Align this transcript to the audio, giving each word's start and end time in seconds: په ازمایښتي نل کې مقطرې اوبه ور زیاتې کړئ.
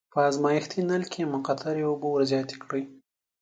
په 0.13 0.19
ازمایښتي 0.29 0.81
نل 0.89 1.03
کې 1.11 1.31
مقطرې 1.33 1.83
اوبه 1.87 2.07
ور 2.11 2.21
زیاتې 2.31 2.55
کړئ. 2.63 2.83